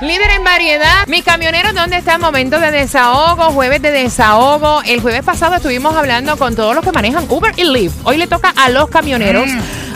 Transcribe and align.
Líder 0.00 0.30
en 0.32 0.44
variedad. 0.44 1.06
Mis 1.06 1.24
camioneros, 1.24 1.72
¿dónde 1.74 1.96
está? 1.96 2.18
Momento 2.18 2.60
de 2.60 2.70
desahogo, 2.70 3.50
jueves 3.52 3.80
de 3.80 3.90
desahogo. 3.90 4.82
El 4.84 5.00
jueves 5.00 5.22
pasado 5.22 5.54
estuvimos 5.54 5.96
hablando 5.96 6.36
con 6.36 6.54
todos 6.54 6.74
los 6.74 6.84
que 6.84 6.92
manejan 6.92 7.24
Uber 7.30 7.52
y 7.56 7.64
Lyft. 7.64 7.94
Hoy 8.04 8.18
le 8.18 8.26
toca 8.26 8.52
a 8.54 8.68
los 8.68 8.88
camioneros. 8.90 9.48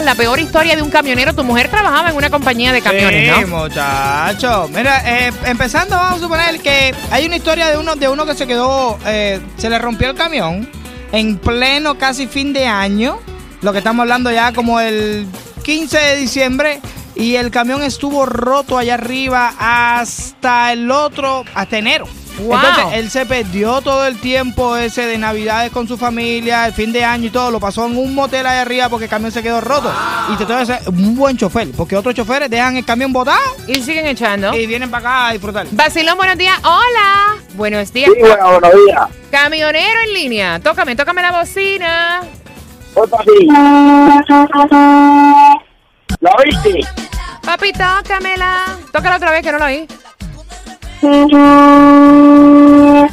La 0.02 0.14
peor 0.14 0.40
historia 0.40 0.74
de 0.74 0.80
un 0.80 0.88
camionero. 0.90 1.34
Tu 1.34 1.44
mujer 1.44 1.68
trabajaba 1.68 2.08
en 2.08 2.16
una 2.16 2.30
compañía 2.30 2.72
de 2.72 2.80
camiones, 2.80 3.34
Sí, 3.36 3.42
¿no? 3.42 3.58
muchacho. 3.58 4.70
Mira, 4.74 5.02
eh, 5.04 5.32
empezando, 5.44 5.96
vamos 5.96 6.18
a 6.18 6.22
suponer 6.22 6.58
que 6.60 6.94
hay 7.10 7.26
una 7.26 7.36
historia 7.36 7.68
de 7.68 7.76
uno, 7.76 7.94
de 7.94 8.08
uno 8.08 8.24
que 8.24 8.34
se 8.34 8.46
quedó, 8.46 8.98
eh, 9.04 9.38
se 9.58 9.68
le 9.68 9.78
rompió 9.78 10.08
el 10.08 10.16
camión 10.16 10.66
en 11.12 11.36
pleno 11.36 11.98
casi 11.98 12.26
fin 12.26 12.54
de 12.54 12.66
año. 12.66 13.18
Lo 13.60 13.72
que 13.72 13.78
estamos 13.78 14.02
hablando 14.04 14.30
ya 14.30 14.54
como 14.54 14.80
el 14.80 15.26
15 15.62 15.98
de 15.98 16.16
diciembre. 16.16 16.80
Y 17.20 17.36
el 17.36 17.50
camión 17.50 17.82
estuvo 17.82 18.24
roto 18.24 18.78
allá 18.78 18.94
arriba 18.94 19.52
hasta 19.58 20.72
el 20.72 20.90
otro, 20.90 21.44
hasta 21.54 21.76
enero. 21.76 22.08
Wow. 22.38 22.54
Entonces 22.54 22.84
él 22.94 23.10
se 23.10 23.26
perdió 23.26 23.82
todo 23.82 24.06
el 24.06 24.18
tiempo 24.18 24.74
ese 24.78 25.04
de 25.04 25.18
navidades 25.18 25.70
con 25.70 25.86
su 25.86 25.98
familia, 25.98 26.66
el 26.66 26.72
fin 26.72 26.92
de 26.92 27.04
año 27.04 27.26
y 27.26 27.30
todo, 27.30 27.50
lo 27.50 27.60
pasó 27.60 27.84
en 27.84 27.98
un 27.98 28.14
motel 28.14 28.46
allá 28.46 28.62
arriba 28.62 28.88
porque 28.88 29.04
el 29.04 29.10
camión 29.10 29.30
se 29.32 29.42
quedó 29.42 29.60
roto. 29.60 29.92
Y 30.32 30.36
te 30.36 30.46
tengo 30.46 30.64
que 30.64 30.88
un 30.88 31.14
buen 31.14 31.36
chofer, 31.36 31.70
porque 31.72 31.94
otros 31.94 32.14
choferes 32.14 32.48
dejan 32.48 32.78
el 32.78 32.86
camión 32.86 33.12
botado 33.12 33.38
Y 33.66 33.82
siguen 33.82 34.06
echando. 34.06 34.54
y 34.54 34.64
vienen 34.66 34.90
para 34.90 35.00
acá 35.06 35.28
a 35.28 35.32
disfrutar. 35.32 35.66
Vacilón, 35.72 36.16
buenos 36.16 36.38
días. 36.38 36.58
Hola. 36.64 37.36
Buenos 37.52 37.92
días. 37.92 38.10
Sí, 38.14 38.18
bueno, 38.18 38.52
buenos 38.58 38.72
días. 38.86 39.08
Camionero 39.30 40.00
en 40.06 40.14
línea. 40.14 40.58
Tócame, 40.60 40.96
tócame 40.96 41.20
la 41.20 41.32
bocina. 41.32 42.22
Hoy 42.94 43.08
papi. 43.08 43.46
¿La 46.20 46.36
viste? 46.44 46.80
Papi, 47.44 47.72
tócamela. 47.72 48.64
Tócala 48.92 49.16
otra 49.16 49.30
vez 49.32 49.42
que 49.42 49.52
no 49.52 49.58
la 49.58 49.66
oí. 49.66 49.86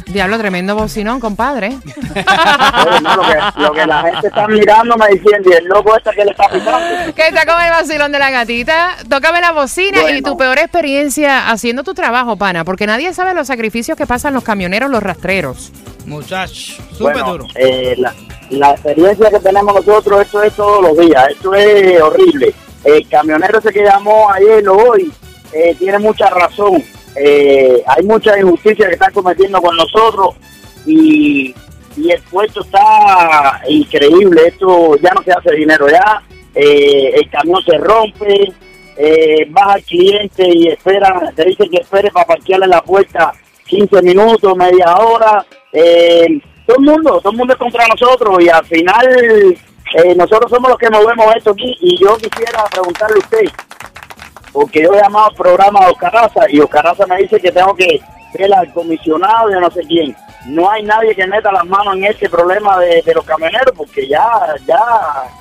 Diablo, 0.06 0.38
tremendo 0.38 0.74
bocinón, 0.76 1.20
compadre. 1.20 1.68
Oye, 1.68 3.00
no, 3.02 3.16
lo, 3.16 3.22
que, 3.22 3.36
lo 3.60 3.72
que 3.72 3.86
la 3.86 4.02
gente 4.02 4.28
está 4.28 4.46
mirando 4.46 4.96
me 4.96 5.08
diciendo, 5.08 5.50
y 5.50 5.54
el 5.54 5.64
loco 5.64 5.96
este 5.96 6.10
que 6.10 6.24
le 6.24 6.30
está 6.32 6.48
pisando. 6.48 7.14
¿Qué 7.14 7.28
está 7.28 7.46
con 7.46 7.62
el 7.62 7.70
vacilón 7.70 8.12
de 8.12 8.18
la 8.18 8.30
gatita? 8.30 8.90
Tócame 9.08 9.40
la 9.40 9.52
bocina 9.52 10.10
y 10.10 10.20
tu 10.22 10.36
peor 10.36 10.58
experiencia 10.58 11.48
haciendo 11.50 11.82
tu 11.82 11.94
trabajo, 11.94 12.36
pana, 12.36 12.64
porque 12.64 12.86
nadie 12.86 13.12
sabe 13.14 13.32
los 13.34 13.46
sacrificios 13.46 13.96
que 13.96 14.06
pasan 14.06 14.34
los 14.34 14.44
camioneros, 14.44 14.90
los 14.90 15.02
rastreros. 15.02 15.72
Muchacho, 16.04 16.74
súper 16.92 17.14
Bueno, 17.14 17.32
duro. 17.32 17.46
eh, 17.54 17.94
la, 17.98 18.14
la 18.50 18.70
experiencia 18.72 19.30
que 19.30 19.40
tenemos 19.40 19.74
nosotros, 19.74 20.22
esto 20.22 20.42
es 20.42 20.52
todos 20.54 20.82
los 20.82 20.98
días, 20.98 21.26
esto 21.30 21.54
es 21.54 22.00
horrible. 22.02 22.54
El 22.88 23.06
camionero 23.06 23.58
ese 23.58 23.70
que 23.70 23.84
llamó 23.84 24.30
ayer 24.30 24.66
o 24.66 24.74
hoy 24.74 25.12
eh, 25.52 25.74
tiene 25.78 25.98
mucha 25.98 26.30
razón. 26.30 26.82
Eh, 27.14 27.82
hay 27.86 28.02
mucha 28.04 28.38
injusticia 28.38 28.86
que 28.86 28.94
están 28.94 29.12
cometiendo 29.12 29.60
con 29.60 29.76
nosotros 29.76 30.36
y, 30.86 31.54
el 31.98 32.22
puesto 32.30 32.62
está 32.62 33.60
increíble. 33.68 34.46
Esto 34.46 34.96
ya 35.02 35.12
no 35.12 35.22
se 35.22 35.32
hace 35.32 35.54
dinero 35.54 35.86
ya. 35.90 36.22
Eh, 36.54 37.10
el 37.14 37.28
camión 37.28 37.60
se 37.62 37.76
rompe, 37.76 38.52
eh, 38.96 39.46
baja 39.50 39.76
el 39.76 39.84
cliente 39.84 40.48
y 40.48 40.68
espera, 40.68 41.30
te 41.36 41.44
dice 41.44 41.68
que 41.68 41.82
espere 41.82 42.10
para 42.10 42.26
parquearle 42.26 42.68
la 42.68 42.80
puerta 42.82 43.32
15 43.66 44.00
minutos, 44.00 44.56
media 44.56 44.96
hora. 44.96 45.44
Todo 46.66 46.78
el 46.78 46.84
mundo, 46.84 47.20
todo 47.20 47.32
el 47.32 47.38
mundo 47.38 47.52
es 47.52 47.58
contra 47.58 47.86
nosotros 47.88 48.42
y 48.42 48.48
al 48.48 48.64
final 48.64 49.58
eh, 49.94 50.14
nosotros 50.14 50.50
somos 50.50 50.70
los 50.70 50.78
que 50.78 50.90
movemos 50.90 51.34
esto 51.36 51.50
aquí 51.50 51.76
y 51.80 51.96
yo 51.98 52.16
quisiera 52.16 52.64
preguntarle 52.70 53.16
a 53.16 53.18
usted, 53.18 53.50
porque 54.52 54.82
yo 54.82 54.94
he 54.94 55.00
llamado 55.00 55.30
programa 55.36 55.80
a 55.80 55.90
Oscar 55.90 56.12
Raza 56.12 56.40
y 56.48 56.60
Oscar 56.60 56.84
Raza 56.84 57.06
me 57.06 57.16
dice 57.18 57.40
que 57.40 57.50
tengo 57.50 57.74
que 57.74 58.00
ver 58.34 58.54
al 58.54 58.72
comisionado 58.72 59.48
de 59.48 59.60
no 59.60 59.70
sé 59.70 59.80
quién. 59.86 60.14
No 60.48 60.70
hay 60.70 60.82
nadie 60.82 61.14
que 61.14 61.26
meta 61.26 61.52
las 61.52 61.64
manos 61.66 61.94
en 61.96 62.04
este 62.04 62.28
problema 62.28 62.78
de, 62.78 63.02
de 63.02 63.14
los 63.14 63.24
camioneros 63.24 63.74
porque 63.76 64.08
ya, 64.08 64.26
ya, 64.66 64.78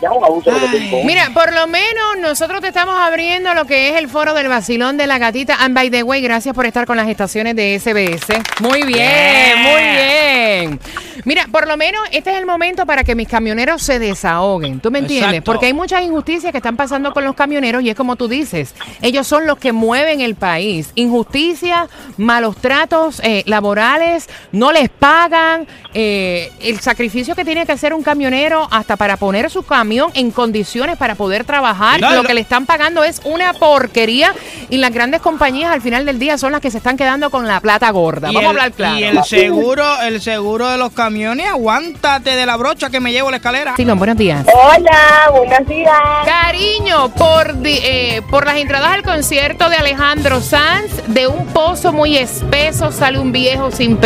ya 0.01 0.09
es 0.09 0.15
un 0.15 0.23
abuso 0.23 0.51
de 0.51 0.59
lo 0.59 0.69
que 0.71 0.77
tengo. 0.79 1.03
Mira, 1.05 1.29
por 1.33 1.53
lo 1.53 1.65
menos 1.67 2.17
nosotros 2.19 2.61
te 2.61 2.67
estamos 2.67 2.95
abriendo 2.99 3.53
lo 3.53 3.65
que 3.65 3.89
es 3.89 3.95
el 3.95 4.09
foro 4.09 4.33
del 4.33 4.47
vacilón 4.49 4.97
de 4.97 5.07
la 5.07 5.17
gatita. 5.17 5.55
And 5.59 5.73
by 5.73 5.89
the 5.89 6.03
way, 6.03 6.21
gracias 6.21 6.53
por 6.53 6.65
estar 6.65 6.85
con 6.85 6.97
las 6.97 7.07
estaciones 7.07 7.55
de 7.55 7.79
SBS. 7.79 8.27
Muy 8.61 8.83
bien, 8.83 8.97
Yeah. 8.97 9.55
muy 9.57 9.81
bien. 9.81 10.79
Mira, 11.25 11.45
por 11.51 11.67
lo 11.67 11.75
menos 11.77 12.01
este 12.11 12.31
es 12.31 12.37
el 12.37 12.45
momento 12.45 12.85
para 12.85 13.03
que 13.03 13.13
mis 13.15 13.27
camioneros 13.27 13.81
se 13.81 13.99
desahoguen. 13.99 14.79
¿Tú 14.79 14.91
me 14.91 14.99
entiendes? 14.99 15.29
Exacto. 15.29 15.51
Porque 15.51 15.65
hay 15.67 15.73
muchas 15.73 16.01
injusticias 16.01 16.51
que 16.51 16.57
están 16.59 16.77
pasando 16.77 17.11
con 17.13 17.23
los 17.25 17.35
camioneros 17.35 17.83
y 17.83 17.89
es 17.89 17.95
como 17.95 18.15
tú 18.15 18.27
dices, 18.27 18.73
ellos 19.01 19.27
son 19.27 19.45
los 19.45 19.57
que 19.57 19.71
mueven 19.73 20.21
el 20.21 20.35
país. 20.35 20.91
Injusticia, 20.95 21.87
malos 22.17 22.57
tratos 22.57 23.19
eh, 23.23 23.43
laborales, 23.45 24.29
no 24.51 24.71
les 24.71 24.89
pagan, 24.99 25.67
eh, 25.93 26.51
el 26.61 26.79
sacrificio 26.79 27.35
que 27.35 27.45
tiene 27.45 27.65
que 27.65 27.71
hacer 27.71 27.93
un 27.93 28.03
camionero 28.03 28.67
hasta 28.71 28.95
para 28.97 29.17
poner 29.17 29.49
su 29.49 29.63
camión 29.63 30.11
en 30.13 30.31
condiciones 30.31 30.97
para 30.97 31.15
poder 31.15 31.43
trabajar. 31.43 31.99
No, 32.01 32.09
lo 32.11 32.15
lo- 32.17 32.23
que 32.23 32.33
le 32.33 32.41
están 32.41 32.65
pagando 32.65 33.03
es 33.03 33.21
una 33.23 33.53
porquería 33.53 34.33
y 34.69 34.77
las 34.77 34.91
grandes 34.91 35.21
compañías 35.21 35.71
al 35.71 35.81
final 35.81 36.05
del 36.05 36.19
día 36.19 36.37
son 36.37 36.51
las 36.51 36.61
que 36.61 36.71
se 36.71 36.77
están 36.77 36.97
quedando 36.97 37.29
con 37.29 37.47
la 37.47 37.59
plata 37.59 37.89
gorda. 37.91 38.31
Y 38.31 38.35
Vamos 38.35 38.49
a 38.49 38.51
el- 38.51 38.57
hablar 38.57 38.71
claro. 38.73 38.97
Y 38.99 39.03
el 39.03 39.23
seguro, 39.23 40.01
el 40.01 40.21
seguro 40.21 40.67
de 40.69 40.77
los 40.77 40.91
camiones, 40.91 41.47
aguántate 41.47 42.35
de 42.35 42.45
la 42.45 42.55
brocha 42.57 42.89
que 42.89 42.99
me 42.99 43.11
llevo 43.11 43.31
la 43.31 43.37
escalera. 43.37 43.75
Silón, 43.75 43.97
buenos 43.97 44.17
días. 44.17 44.45
Hola, 44.53 45.31
buenos 45.31 45.67
días. 45.67 45.91
Cariño, 46.25 47.09
por, 47.15 47.55
eh, 47.65 48.21
por 48.29 48.45
las 48.45 48.57
entradas 48.57 48.91
al 48.93 49.03
concierto 49.03 49.69
de 49.69 49.75
Alejandro 49.77 50.41
Sanz, 50.41 50.91
de 51.07 51.27
un 51.27 51.45
pozo 51.47 51.93
muy 51.93 52.17
espeso 52.17 52.91
sale 52.91 53.19
un 53.19 53.31
viejo 53.31 53.71
sin 53.71 53.97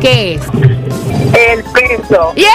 ¿Qué 0.00 0.34
es? 0.34 0.42
El 1.32 1.62
peso. 1.72 2.32
¡Yeah! 2.34 2.48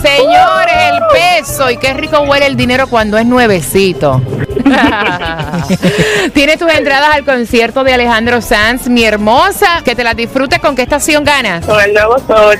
Señores, 0.00 0.74
el 0.92 1.00
peso. 1.12 1.70
Y 1.70 1.76
qué 1.76 1.94
rico 1.94 2.18
huele 2.20 2.46
el 2.46 2.56
dinero 2.56 2.88
cuando 2.88 3.18
es 3.18 3.26
nuevecito. 3.26 4.20
Tienes 6.34 6.58
tus 6.58 6.72
entradas 6.72 7.14
al 7.14 7.24
concierto 7.24 7.84
de 7.84 7.94
Alejandro 7.94 8.40
Sanz, 8.40 8.88
mi 8.88 9.04
hermosa. 9.04 9.82
Que 9.84 9.94
te 9.94 10.02
las 10.02 10.16
disfrutes 10.16 10.58
con 10.58 10.74
qué 10.74 10.82
estación 10.82 11.22
ganas. 11.24 11.64
Con 11.66 11.80
el 11.80 11.94
nuevo 11.94 12.18
sol. 12.26 12.58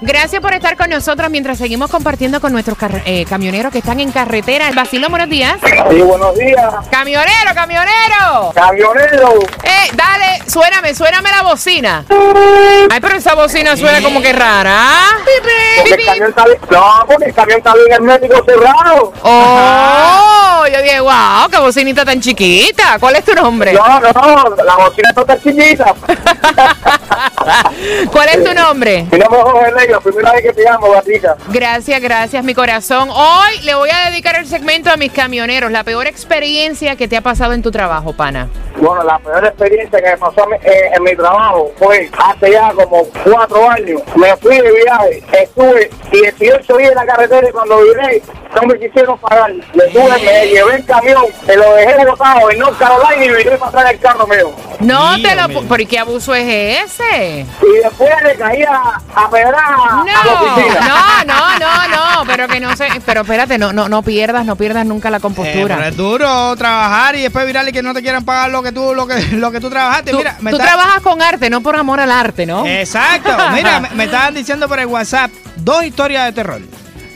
Gracias 0.00 0.40
por 0.40 0.54
estar 0.54 0.76
con 0.76 0.90
nosotros 0.90 1.28
mientras 1.28 1.58
seguimos 1.58 1.90
compartiendo 1.90 2.40
con 2.40 2.52
nuestros 2.52 2.78
eh, 3.04 3.24
camioneros 3.28 3.72
que 3.72 3.78
están 3.78 3.98
en 3.98 4.12
carretera. 4.12 4.70
Vacilo, 4.72 5.08
buenos 5.08 5.28
días. 5.28 5.56
Sí, 5.90 6.00
buenos 6.02 6.36
días, 6.38 6.72
Camionero, 6.90 7.52
camionero. 7.54 8.52
camionero. 8.54 9.40
Eh, 9.64 9.90
dale, 9.94 10.42
suéname, 10.48 10.94
suéname 10.94 11.30
la 11.30 11.42
bocina. 11.42 12.04
Ay, 12.90 13.00
pero 13.00 13.16
esa 13.16 13.34
bocina 13.34 13.76
suena 13.76 14.00
como 14.00 14.22
que 14.22 14.32
rara. 14.32 14.86
Porque 15.80 15.94
el 15.94 16.06
camión 16.06 16.28
está 16.28 16.44
bien, 16.44 16.58
no, 16.70 17.04
porque 17.06 17.24
el 17.24 17.34
camión 17.34 17.58
está 17.58 17.74
bien 17.74 17.92
hermético 17.92 18.44
cerrado. 18.44 19.12
Oh, 19.22 20.37
yo 20.68 20.82
dije, 20.82 21.00
wow, 21.00 21.48
qué 21.50 21.58
bocinita 21.58 22.04
tan 22.04 22.20
chiquita. 22.20 22.98
¿Cuál 22.98 23.16
es 23.16 23.24
tu 23.24 23.34
nombre? 23.34 23.72
No, 23.72 24.00
no, 24.00 24.64
la 24.64 24.76
bocina 24.76 25.08
está 25.08 25.24
tan 25.24 25.40
chiquita. 25.40 25.94
¿Cuál 28.12 28.28
es 28.28 28.44
tu 28.44 28.54
nombre? 28.54 29.06
Mi 29.10 29.18
nombre 29.18 29.38
es 29.38 29.44
Jorge 29.44 29.70
Rey, 29.70 29.88
la 29.88 30.00
primera 30.00 30.32
vez 30.32 30.42
que 30.42 30.52
te 30.52 30.62
llamo, 30.62 30.90
gatita. 30.90 31.36
Gracias, 31.48 32.00
gracias, 32.00 32.44
mi 32.44 32.54
corazón. 32.54 33.08
Hoy 33.10 33.58
le 33.64 33.74
voy 33.74 33.90
a 33.90 34.10
dedicar 34.10 34.36
el 34.36 34.46
segmento 34.46 34.90
a 34.90 34.96
mis 34.96 35.12
camioneros. 35.12 35.70
La 35.70 35.84
peor 35.84 36.06
experiencia 36.06 36.96
que 36.96 37.08
te 37.08 37.16
ha 37.16 37.22
pasado 37.22 37.52
en 37.52 37.62
tu 37.62 37.70
trabajo, 37.70 38.12
pana. 38.12 38.48
Bueno, 38.76 39.02
la 39.02 39.18
peor 39.18 39.44
experiencia 39.44 40.00
que 40.00 40.10
me 40.10 40.16
pasó 40.16 40.44
a 40.44 40.46
mí, 40.46 40.56
eh, 40.62 40.90
en 40.94 41.02
mi 41.02 41.16
trabajo 41.16 41.72
fue 41.78 42.10
hace 42.16 42.52
ya 42.52 42.72
como 42.72 43.04
cuatro 43.24 43.70
años. 43.70 44.02
Me 44.16 44.36
fui 44.36 44.56
de 44.56 44.72
viaje, 44.72 45.24
estuve 45.32 45.90
18 46.12 46.76
días 46.76 46.90
en 46.90 46.96
la 46.96 47.06
carretera 47.06 47.48
y 47.48 47.52
cuando 47.52 47.82
vine 47.82 48.22
no 48.54 48.62
me 48.66 48.78
quisieron 48.78 49.18
pagar. 49.18 49.50
Le 49.52 49.88
tuve, 49.88 50.10
me 50.24 50.46
llevé 50.46 50.76
el 50.76 50.84
camión, 50.84 51.24
me 51.46 51.56
lo 51.56 51.74
dejé 51.74 52.04
botado 52.06 52.50
en 52.50 52.58
North 52.58 52.78
Carolina 52.78 53.24
y 53.24 53.28
vine 53.44 53.54
a 53.54 53.58
pasar 53.58 53.92
el 53.92 53.98
carro 54.00 54.26
mío. 54.26 54.52
No 54.80 55.16
Dios 55.16 55.28
te 55.30 55.36
lo... 55.36 55.48
mío. 55.48 55.60
pu- 55.62 55.66
¿Pero 55.68 55.82
y 55.82 55.86
qué 55.86 55.98
abuso 55.98 56.34
es 56.34 56.84
ese? 56.84 57.40
Y 57.62 57.76
después 57.82 58.10
le 58.24 58.34
caía 58.36 58.80
a 59.14 59.30
pedrar 59.30 59.54
a, 59.56 60.00
a 60.00 60.04
la 60.04 60.24
No, 60.24 60.32
oficina. 60.32 60.80
no, 60.80 61.24
no, 61.24 61.58
no, 61.58 61.88
no, 61.88 62.24
pero 62.26 62.48
que 62.48 62.60
no 62.60 62.76
sé, 62.76 62.88
pero 63.04 63.22
espérate, 63.22 63.58
no, 63.58 63.72
no, 63.72 63.88
no 63.88 64.02
pierdas, 64.02 64.44
no 64.46 64.56
pierdas 64.56 64.86
nunca 64.86 65.10
la 65.10 65.18
Eh, 65.18 65.20
pero 65.20 65.34
compostura. 65.34 65.88
es 65.88 65.96
duro 65.96 66.54
trabajar 66.56 67.16
y 67.16 67.22
después 67.22 67.44
virarle 67.46 67.72
que 67.72 67.82
no 67.82 67.92
te 67.92 68.02
quieran 68.02 68.24
pagar 68.24 68.50
lo 68.50 68.62
que 68.62 68.72
tú, 68.72 68.94
lo 68.94 69.06
que, 69.06 69.20
lo 69.32 69.50
que 69.50 69.60
tú 69.60 69.68
trabajaste. 69.68 70.10
Tú, 70.12 70.18
Mira, 70.18 70.36
me 70.40 70.50
tú 70.50 70.56
está- 70.56 70.68
trabajas 70.68 71.02
con 71.02 71.20
arte, 71.20 71.50
no 71.50 71.60
por 71.60 71.76
amor 71.76 72.00
al 72.00 72.10
arte, 72.10 72.46
¿no? 72.46 72.66
Exacto. 72.66 73.30
Mira, 73.52 73.80
me, 73.80 73.90
me 73.90 74.04
estaban 74.04 74.32
diciendo 74.34 74.68
por 74.68 74.78
el 74.78 74.86
WhatsApp 74.86 75.30
dos 75.56 75.84
historias 75.84 76.24
de 76.26 76.32
terror. 76.32 76.60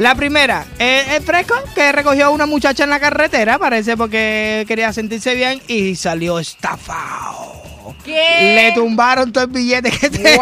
La 0.03 0.17
primera, 0.17 0.67
eh, 0.81 1.05
el 1.15 1.23
fresco 1.23 1.55
que 1.77 1.93
recogió 1.93 2.33
una 2.33 2.45
muchacha 2.45 2.83
en 2.83 2.91
la 2.91 2.99
carretera, 2.99 3.57
parece 3.57 3.97
porque 3.97 4.65
quería 4.67 4.93
sentirse 4.93 5.37
bien 5.37 5.63
y 5.69 5.95
salió 5.95 6.41
estafado. 6.41 7.62
¿Qué? 8.05 8.55
Le 8.57 8.73
tumbaron 8.73 9.33
todo 9.33 9.45
el 9.45 9.51
billete 9.51 9.91
que 9.91 10.11
tenía. 10.11 10.39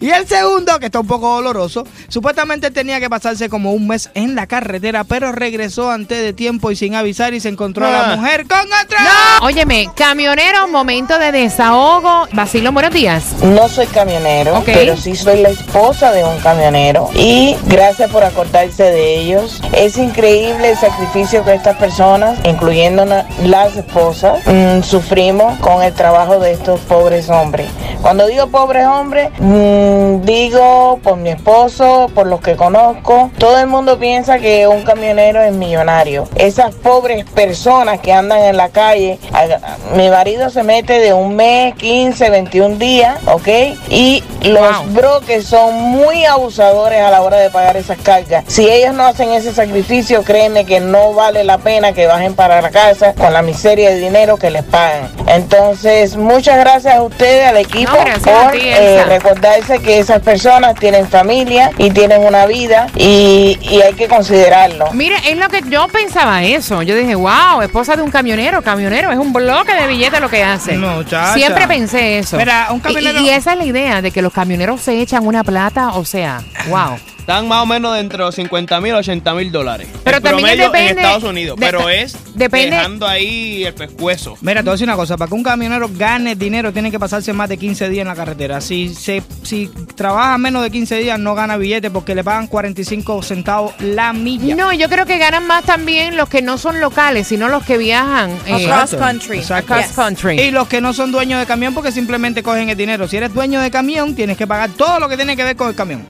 y 0.00 0.10
el 0.10 0.26
segundo, 0.26 0.78
que 0.78 0.86
está 0.86 1.00
un 1.00 1.06
poco 1.06 1.34
doloroso, 1.36 1.86
supuestamente 2.08 2.70
tenía 2.70 3.00
que 3.00 3.08
pasarse 3.08 3.48
como 3.48 3.72
un 3.72 3.86
mes 3.88 4.10
en 4.14 4.34
la 4.34 4.46
carretera, 4.46 5.04
pero 5.04 5.32
regresó 5.32 5.90
antes 5.90 6.18
de 6.18 6.32
tiempo 6.32 6.70
y 6.70 6.76
sin 6.76 6.94
avisar 6.94 7.34
y 7.34 7.40
se 7.40 7.48
encontró 7.48 7.86
a 7.86 7.90
la 7.90 8.12
Ah. 8.12 8.16
mujer 8.16 8.46
con 8.46 8.58
otra. 8.60 8.98
Óyeme, 9.42 9.88
camionero, 9.96 10.68
momento 10.68 11.18
de 11.18 11.32
desahogo. 11.32 12.26
Basilio, 12.32 12.72
buenos 12.72 12.92
días. 12.92 13.24
No 13.42 13.68
soy 13.68 13.86
camionero, 13.86 14.62
pero 14.66 14.96
sí 14.96 15.14
soy 15.16 15.40
la 15.40 15.50
esposa 15.50 16.12
de 16.12 16.24
un 16.24 16.38
camionero. 16.40 17.08
Y 17.14 17.56
gracias 17.66 18.10
por 18.10 18.24
acordarse 18.24 18.82
de 18.84 19.18
ellos. 19.20 19.60
Es 19.72 19.96
increíble 19.96 20.70
el 20.70 20.76
sacrificio 20.78 21.44
que 21.44 21.54
estas 21.54 21.76
personas, 21.76 22.38
incluyendo 22.44 23.04
las 23.44 23.76
esposas, 23.76 24.40
mm, 24.46 24.82
sufrimos 24.82 25.43
con 25.60 25.82
el 25.82 25.92
trabajo 25.92 26.38
de 26.38 26.52
estos 26.52 26.80
pobres 26.80 27.28
hombres. 27.30 27.68
Cuando 28.02 28.26
digo 28.26 28.48
pobres 28.48 28.86
hombres, 28.86 29.30
mm, 29.38 30.20
digo 30.22 30.98
por 31.02 31.16
mi 31.16 31.30
esposo, 31.30 32.10
por 32.14 32.26
los 32.26 32.40
que 32.40 32.56
conozco. 32.56 33.30
Todo 33.38 33.58
el 33.58 33.66
mundo 33.66 33.98
piensa 33.98 34.38
que 34.38 34.66
un 34.68 34.82
camionero 34.82 35.42
es 35.42 35.52
millonario. 35.52 36.28
Esas 36.36 36.74
pobres 36.74 37.24
personas 37.24 38.00
que 38.00 38.12
andan 38.12 38.42
en 38.42 38.56
la 38.56 38.68
calle, 38.68 39.18
a- 39.32 39.94
mi 39.94 40.08
marido 40.10 40.50
se 40.50 40.62
mete 40.62 40.98
de 41.00 41.12
un 41.12 41.34
mes, 41.36 41.74
15, 41.76 42.28
21 42.30 42.76
días, 42.78 43.16
¿ok? 43.26 43.48
Y 43.88 44.22
los 44.42 44.60
Wow. 44.84 44.92
brokers 44.94 45.46
son 45.46 45.74
muy 45.74 46.24
abusadores 46.24 47.00
a 47.00 47.10
la 47.10 47.22
hora 47.22 47.38
de 47.38 47.50
pagar 47.50 47.76
esas 47.76 47.98
cargas. 47.98 48.44
Si 48.48 48.68
ellos 48.68 48.94
no 48.94 49.04
hacen 49.06 49.30
ese 49.32 49.52
sacrificio, 49.52 50.22
créeme 50.22 50.64
que 50.66 50.80
no 50.80 51.12
vale 51.14 51.44
la 51.44 51.58
pena 51.58 51.92
que 51.92 52.06
bajen 52.06 52.34
para 52.34 52.60
la 52.60 52.70
casa 52.70 53.14
con 53.14 53.32
la 53.32 53.42
miseria 53.42 53.90
de 53.90 53.96
dinero 53.96 54.36
que 54.36 54.50
les 54.50 54.62
pagan. 54.64 55.10
Entonces, 55.36 56.16
muchas 56.16 56.58
gracias 56.58 56.94
a 56.94 57.02
ustedes, 57.02 57.46
al 57.48 57.56
equipo, 57.58 57.92
No, 57.92 58.04
gracias 58.04 58.26
a 58.36 58.42
por 58.44 58.52
ti, 58.52 58.60
eh, 58.64 59.04
recordarse 59.06 59.78
que 59.80 59.98
esas 59.98 60.20
personas 60.20 60.74
tienen 60.76 61.06
familia 61.08 61.70
y 61.78 61.90
tienen 61.90 62.24
una 62.24 62.46
vida 62.46 62.86
y, 62.96 63.58
y 63.62 63.80
hay 63.82 63.94
que 63.94 64.08
considerarlo. 64.08 64.86
Mira, 64.92 65.16
es 65.28 65.36
lo 65.36 65.48
que 65.48 65.62
yo 65.68 65.88
pensaba 65.88 66.42
eso. 66.44 66.82
Yo 66.82 66.94
dije, 66.94 67.14
wow, 67.14 67.62
esposa 67.62 67.96
de 67.96 68.02
un 68.02 68.10
camionero, 68.10 68.62
camionero, 68.62 69.10
es 69.12 69.18
un 69.18 69.32
bloque 69.32 69.74
de 69.74 69.86
billetes 69.86 70.20
lo 70.20 70.28
que 70.30 70.42
hace. 70.42 70.76
Muchacha. 70.76 71.34
Siempre 71.34 71.66
pensé 71.66 72.18
eso. 72.18 72.36
Mira, 72.36 72.68
un 72.70 72.78
Y- 72.78 72.80
camionero- 72.80 73.20
Y, 73.20 73.26
y 73.26 73.30
esa 73.30 73.52
es 73.52 73.58
la 73.58 73.64
idea 73.64 74.02
de 74.02 74.10
que 74.10 74.22
los 74.22 74.32
camioneros 74.32 74.80
se 74.80 75.00
echan 75.00 75.26
una 75.26 75.44
plata, 75.44 75.90
o 75.94 76.04
sea, 76.04 76.40
wow. 76.68 76.98
Están 77.24 77.48
más 77.48 77.62
o 77.62 77.66
menos 77.66 77.94
de 77.94 78.00
entre 78.00 78.18
los 78.18 78.34
50 78.34 78.80
mil 78.82 78.94
a 78.94 78.98
80 78.98 79.32
mil 79.32 79.50
dólares. 79.50 79.88
Pero 80.04 80.18
El 80.18 80.22
también 80.22 80.58
depende 80.58 80.90
en 80.90 80.98
Estados 80.98 81.22
Unidos. 81.24 81.58
de- 81.58 81.64
pero 81.66 81.88
es 81.88 82.18
depende- 82.34 82.76
dejando 82.76 83.08
ahí 83.08 83.64
el 83.64 83.72
pescuezo. 83.72 84.36
Mira, 84.42 84.60
te 84.60 84.64
voy 84.64 84.70
a 84.70 84.74
decir 84.74 84.86
una 84.86 84.96
cosa, 84.96 85.16
para 85.16 85.30
que 85.30 85.34
un 85.34 85.42
camionero 85.42 85.88
gane 85.96 86.34
dinero 86.36 86.70
tiene 86.70 86.90
que 86.90 86.98
pasarse 86.98 87.32
más 87.32 87.48
de 87.48 87.56
15 87.56 87.88
días 87.88 88.02
en 88.02 88.08
la 88.08 88.14
carretera. 88.14 88.60
Si 88.60 88.94
se, 88.94 89.22
si 89.42 89.68
trabaja 89.94 90.36
menos 90.36 90.62
de 90.62 90.70
15 90.70 90.96
días 90.98 91.18
no 91.18 91.34
gana 91.34 91.56
billete 91.56 91.90
porque 91.90 92.14
le 92.14 92.22
pagan 92.22 92.46
45 92.46 93.22
centavos 93.22 93.72
la 93.80 94.12
milla. 94.12 94.54
No, 94.54 94.74
yo 94.74 94.90
creo 94.90 95.06
que 95.06 95.16
ganan 95.16 95.46
más 95.46 95.64
también 95.64 96.18
los 96.18 96.28
que 96.28 96.42
no 96.42 96.58
son 96.58 96.78
locales, 96.78 97.26
sino 97.28 97.48
los 97.48 97.64
que 97.64 97.78
viajan 97.78 98.32
eh, 98.46 98.66
Across 98.70 98.96
country. 98.96 99.38
Exacto. 99.38 99.72
across 99.72 99.86
Yes. 99.88 99.96
country. 99.96 100.40
Y 100.42 100.50
los 100.50 100.68
que 100.68 100.82
no 100.82 100.92
son 100.92 101.10
dueños 101.10 101.40
de 101.40 101.46
camión 101.46 101.72
porque 101.72 101.90
simplemente 101.90 102.42
cogen 102.42 102.68
el 102.68 102.76
dinero. 102.76 103.08
Si 103.08 103.16
eres 103.16 103.32
dueño 103.32 103.62
de 103.62 103.70
camión, 103.70 104.14
tienes 104.14 104.36
que 104.36 104.46
pagar 104.46 104.68
todo 104.76 105.00
lo 105.00 105.08
que 105.08 105.16
tiene 105.16 105.36
que 105.36 105.44
ver 105.44 105.56
con 105.56 105.68
el 105.70 105.74
camión. 105.74 106.02